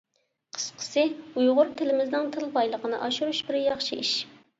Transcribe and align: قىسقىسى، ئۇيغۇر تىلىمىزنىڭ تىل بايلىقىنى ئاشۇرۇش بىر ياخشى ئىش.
قىسقىسى، 0.57 1.01
ئۇيغۇر 1.41 1.69
تىلىمىزنىڭ 1.81 2.31
تىل 2.37 2.47
بايلىقىنى 2.55 3.03
ئاشۇرۇش 3.09 3.43
بىر 3.51 3.59
ياخشى 3.61 3.99
ئىش. 4.05 4.15